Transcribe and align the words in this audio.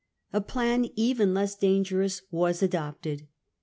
A 0.33 0.41
plan 0.41 0.87
even 0.95 1.35
less 1.35 1.53
dangerous 1.53 2.23
was 2.31 2.63
adopted. 2.63 3.27